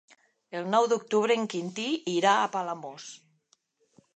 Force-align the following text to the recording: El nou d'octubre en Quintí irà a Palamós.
El 0.59 0.63
nou 0.75 0.87
d'octubre 0.93 1.35
en 1.41 1.45
Quintí 1.55 1.85
irà 2.17 2.33
a 2.39 2.49
Palamós. 2.57 3.07